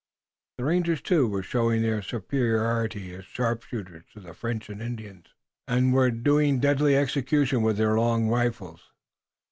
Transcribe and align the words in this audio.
The 0.57 0.63
rangers, 0.63 0.99
too, 0.99 1.27
were 1.27 1.43
showing 1.43 1.83
their 1.83 2.01
superiority 2.01 3.13
as 3.13 3.23
sharpshooters 3.25 4.03
to 4.13 4.19
the 4.19 4.33
French 4.33 4.67
and 4.67 4.81
Indians, 4.81 5.27
and 5.67 5.93
were 5.93 6.09
doing 6.09 6.59
deadly 6.59 6.97
execution 6.97 7.61
with 7.61 7.77
their 7.77 7.95
long 7.95 8.27
rifles. 8.27 8.89